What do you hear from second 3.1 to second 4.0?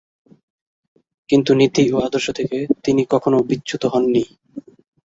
কখনও বিচ্যুত